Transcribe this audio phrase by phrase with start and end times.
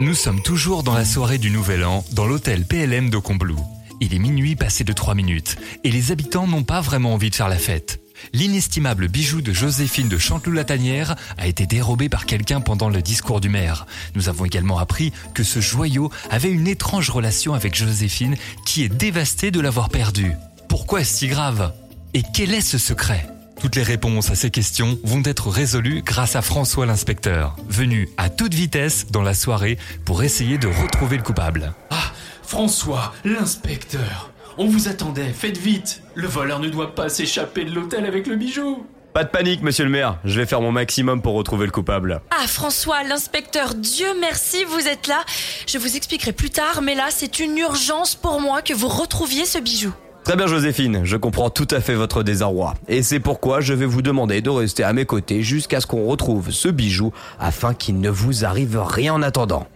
[0.00, 3.60] Nous sommes toujours dans la soirée du Nouvel An, dans l'hôtel PLM de Combloux.
[4.00, 7.34] Il est minuit passé de 3 minutes, et les habitants n'ont pas vraiment envie de
[7.34, 8.00] faire la fête.
[8.32, 13.48] L'inestimable bijou de Joséphine de Chanteloup-la-Tanière a été dérobé par quelqu'un pendant le discours du
[13.48, 13.86] maire.
[14.14, 18.88] Nous avons également appris que ce joyau avait une étrange relation avec Joséphine qui est
[18.88, 20.32] dévastée de l'avoir perdu.
[20.68, 21.72] Pourquoi est-ce si grave?
[22.14, 23.26] Et quel est ce secret?
[23.60, 28.30] Toutes les réponses à ces questions vont être résolues grâce à François l'inspecteur, venu à
[28.30, 31.74] toute vitesse dans la soirée pour essayer de retrouver le coupable.
[31.90, 34.30] Ah, François, l'inspecteur.
[34.56, 36.02] On vous attendait, faites vite.
[36.14, 38.86] Le voleur ne doit pas s'échapper de l'hôtel avec le bijou.
[39.12, 40.18] Pas de panique, monsieur le maire.
[40.24, 42.22] Je vais faire mon maximum pour retrouver le coupable.
[42.30, 45.22] Ah, François, l'inspecteur, Dieu merci, vous êtes là.
[45.66, 49.44] Je vous expliquerai plus tard, mais là, c'est une urgence pour moi que vous retrouviez
[49.44, 49.92] ce bijou.
[50.24, 52.74] Très bien Joséphine, je comprends tout à fait votre désarroi.
[52.88, 56.06] Et c'est pourquoi je vais vous demander de rester à mes côtés jusqu'à ce qu'on
[56.06, 59.66] retrouve ce bijou afin qu'il ne vous arrive rien en attendant.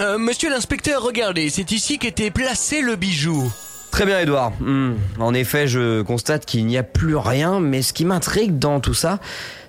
[0.00, 3.50] Euh, monsieur l'inspecteur, regardez, c'est ici qu'était placé le bijou.
[3.90, 4.52] Très bien Edouard.
[4.60, 8.80] Hmm, En effet, je constate qu'il n'y a plus rien, mais ce qui m'intrigue dans
[8.80, 9.18] tout ça,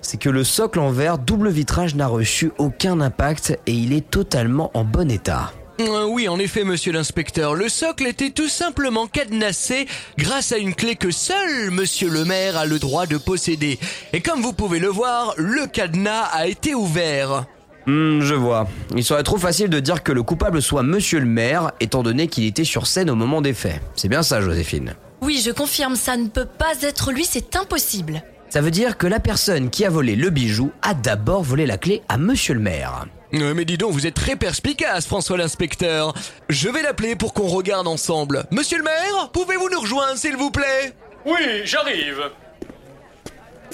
[0.00, 4.10] c'est que le socle en verre double vitrage n'a reçu aucun impact et il est
[4.10, 5.52] totalement en bon état.
[5.80, 10.74] Euh, oui, en effet, monsieur l'inspecteur, le socle était tout simplement cadenassé grâce à une
[10.74, 13.80] clé que seul monsieur le maire a le droit de posséder.
[14.12, 17.46] Et comme vous pouvez le voir, le cadenas a été ouvert.
[17.86, 18.68] Hmm, je vois.
[18.96, 22.28] Il serait trop facile de dire que le coupable soit monsieur le maire, étant donné
[22.28, 23.80] qu'il était sur scène au moment des faits.
[23.96, 24.94] C'est bien ça, Joséphine.
[25.22, 28.22] Oui, je confirme, ça ne peut pas être lui, c'est impossible.
[28.48, 31.78] Ça veut dire que la personne qui a volé le bijou a d'abord volé la
[31.78, 33.06] clé à monsieur le maire.
[33.34, 36.14] Mais dis donc, vous êtes très perspicace, François l'inspecteur.
[36.48, 38.44] Je vais l'appeler pour qu'on regarde ensemble.
[38.52, 40.94] Monsieur le maire, pouvez-vous nous rejoindre, s'il vous plaît?
[41.26, 42.30] Oui, j'arrive.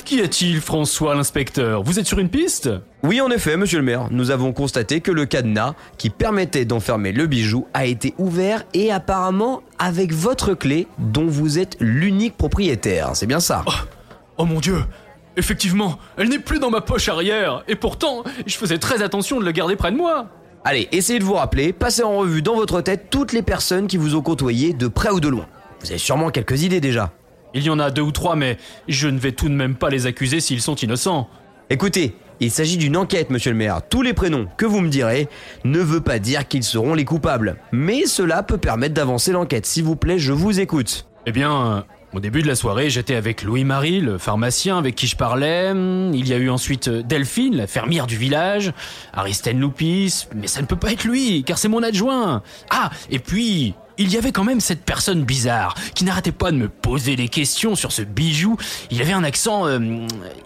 [0.05, 1.83] Qu'y a-t-il, François l'inspecteur?
[1.83, 2.71] Vous êtes sur une piste?
[3.03, 7.13] Oui, en effet, monsieur le maire, nous avons constaté que le cadenas qui permettait d'enfermer
[7.13, 13.11] le bijou a été ouvert et apparemment avec votre clé dont vous êtes l'unique propriétaire.
[13.15, 13.63] C'est bien ça
[14.39, 14.79] Oh mon dieu
[15.37, 19.45] Effectivement, elle n'est plus dans ma poche arrière, et pourtant, je faisais très attention de
[19.45, 20.27] le garder près de moi.
[20.65, 23.97] Allez, essayez de vous rappeler, passez en revue dans votre tête toutes les personnes qui
[23.97, 25.47] vous ont côtoyé de près ou de loin.
[25.81, 27.13] Vous avez sûrement quelques idées déjà.
[27.55, 29.89] Il y en a deux ou trois, mais je ne vais tout de même pas
[29.89, 31.29] les accuser s'ils sont innocents.
[31.71, 33.81] Écoutez, il s'agit d'une enquête, monsieur le maire.
[33.89, 35.29] Tous les prénoms que vous me direz
[35.65, 37.57] ne veut pas dire qu'ils seront les coupables.
[37.73, 39.67] Mais cela peut permettre d'avancer l'enquête.
[39.67, 41.07] S'il vous plaît, je vous écoute.
[41.27, 45.17] Eh bien, au début de la soirée, j'étais avec Louis-Marie, le pharmacien avec qui je
[45.17, 45.71] parlais.
[45.71, 48.73] Il y a eu ensuite euh, Delphine, la fermière du village.
[49.13, 52.43] Aristène Loupis, mais ça ne peut pas être lui, car c'est mon adjoint.
[52.71, 53.75] Ah, et puis...
[54.03, 57.29] Il y avait quand même cette personne bizarre qui n'arrêtait pas de me poser des
[57.29, 58.57] questions sur ce bijou.
[58.91, 59.79] Il avait un accent euh,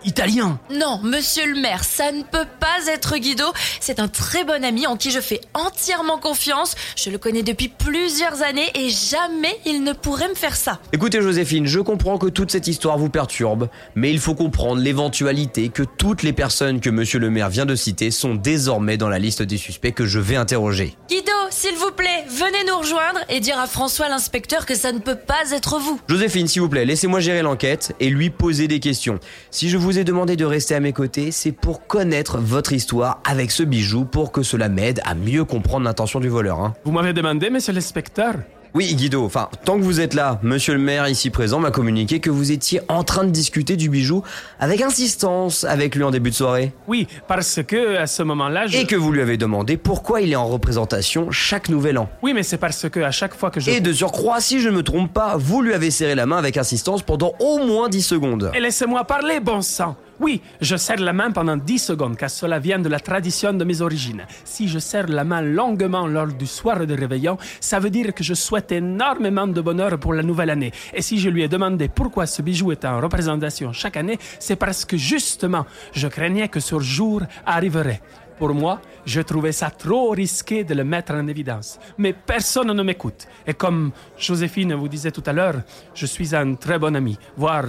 [0.04, 0.58] italien.
[0.72, 3.44] Non, monsieur le maire, ça ne peut pas être Guido.
[3.78, 6.74] C'est un très bon ami en qui je fais entièrement confiance.
[6.96, 10.80] Je le connais depuis plusieurs années et jamais il ne pourrait me faire ça.
[10.92, 15.68] Écoutez Joséphine, je comprends que toute cette histoire vous perturbe, mais il faut comprendre l'éventualité
[15.68, 19.20] que toutes les personnes que monsieur le maire vient de citer sont désormais dans la
[19.20, 20.96] liste des suspects que je vais interroger.
[21.08, 24.98] Guido, s'il vous plaît, venez nous rejoindre et dire à François l'inspecteur que ça ne
[24.98, 26.00] peut pas être vous.
[26.08, 29.20] Joséphine, s'il vous plaît, laissez-moi gérer l'enquête et lui poser des questions.
[29.50, 33.20] Si je vous ai demandé de rester à mes côtés, c'est pour connaître votre histoire
[33.28, 36.60] avec ce bijou pour que cela m'aide à mieux comprendre l'intention du voleur.
[36.60, 36.72] Hein.
[36.84, 38.36] Vous m'avez demandé, monsieur l'inspecteur
[38.76, 42.18] Oui, Guido, enfin, tant que vous êtes là, monsieur le maire ici présent m'a communiqué
[42.18, 44.24] que vous étiez en train de discuter du bijou
[44.58, 46.72] avec insistance avec lui en début de soirée.
[46.88, 48.78] Oui, parce que à ce moment-là, je...
[48.78, 52.10] Et que vous lui avez demandé pourquoi il est en représentation chaque nouvel an.
[52.20, 53.70] Oui, mais c'est parce que à chaque fois que je...
[53.70, 56.38] Et de surcroît, si je ne me trompe pas, vous lui avez serré la main
[56.38, 58.50] avec insistance pendant au moins 10 secondes.
[58.56, 59.94] Et laissez-moi parler, bon sang.
[60.20, 63.64] Oui, je serre la main pendant 10 secondes, car cela vient de la tradition de
[63.64, 64.24] mes origines.
[64.44, 68.22] Si je serre la main longuement lors du soir de réveillon, ça veut dire que
[68.22, 70.72] je souhaite énormément de bonheur pour la nouvelle année.
[70.92, 74.56] Et si je lui ai demandé pourquoi ce bijou est en représentation chaque année, c'est
[74.56, 78.00] parce que justement, je craignais que ce jour arriverait.
[78.38, 81.78] Pour moi, je trouvais ça trop risqué de le mettre en évidence.
[81.98, 83.26] Mais personne ne m'écoute.
[83.46, 85.62] Et comme Joséphine vous disait tout à l'heure,
[85.94, 87.64] je suis un très bon ami, voire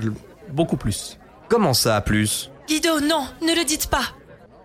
[0.52, 1.18] beaucoup plus.
[1.48, 4.04] Comment ça, plus Guido, non, ne le dites pas.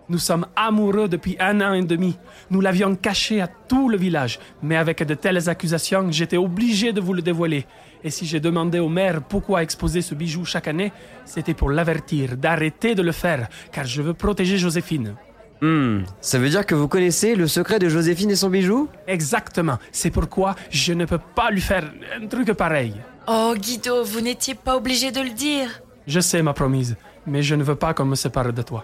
[0.09, 2.17] Nous sommes amoureux depuis un an et demi.
[2.49, 4.39] Nous l'avions caché à tout le village.
[4.61, 7.65] Mais avec de telles accusations, j'étais obligé de vous le dévoiler.
[8.03, 10.91] Et si j'ai demandé au maire pourquoi exposer ce bijou chaque année,
[11.23, 15.15] c'était pour l'avertir d'arrêter de le faire, car je veux protéger Joséphine.
[15.61, 18.89] Hmm, ça veut dire que vous connaissez le secret de Joséphine et son bijou?
[19.07, 19.77] Exactement.
[19.91, 21.89] C'est pourquoi je ne peux pas lui faire
[22.19, 22.95] un truc pareil.
[23.27, 25.69] Oh, Guido, vous n'étiez pas obligé de le dire.
[26.11, 26.97] Je sais, ma promise.
[27.25, 28.83] mais je ne veux pas qu'on me sépare de toi.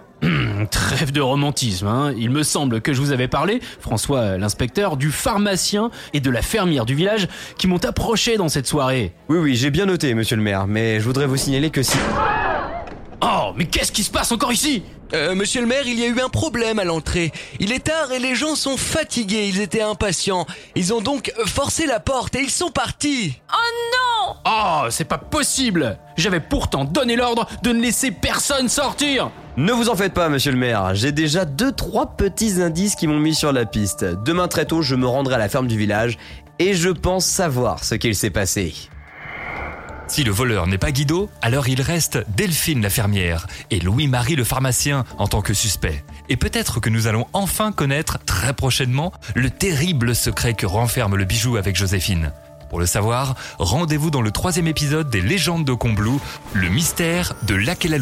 [0.70, 2.14] Trêve de romantisme, hein.
[2.16, 6.40] Il me semble que je vous avais parlé, François l'inspecteur, du pharmacien et de la
[6.40, 7.28] fermière du village
[7.58, 9.12] qui m'ont approché dans cette soirée.
[9.28, 11.98] Oui, oui, j'ai bien noté, monsieur le maire, mais je voudrais vous signaler que si...
[13.58, 14.84] Mais qu'est-ce qui se passe encore ici?
[15.14, 17.32] Euh, monsieur le maire, il y a eu un problème à l'entrée.
[17.58, 20.46] Il est tard et les gens sont fatigués, ils étaient impatients.
[20.76, 23.40] Ils ont donc forcé la porte et ils sont partis.
[23.52, 23.56] Oh
[23.92, 29.72] non Oh, c'est pas possible J'avais pourtant donné l'ordre de ne laisser personne sortir Ne
[29.72, 33.18] vous en faites pas, monsieur le maire, j'ai déjà deux, trois petits indices qui m'ont
[33.18, 34.04] mis sur la piste.
[34.04, 36.16] Demain très tôt, je me rendrai à la ferme du village
[36.60, 38.74] et je pense savoir ce qu'il s'est passé.
[40.08, 44.44] Si le voleur n'est pas Guido, alors il reste Delphine la fermière et Louis-Marie le
[44.44, 46.02] pharmacien en tant que suspect.
[46.30, 51.24] Et peut-être que nous allons enfin connaître très prochainement le terrible secret que renferme le
[51.24, 52.32] bijou avec Joséphine.
[52.70, 56.20] Pour le savoir, rendez-vous dans le troisième épisode des Légendes de Combloux,
[56.54, 57.98] le mystère de l'Aquila